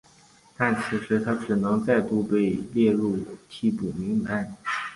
[0.57, 4.57] 但此时他只能再度被列入替补名单。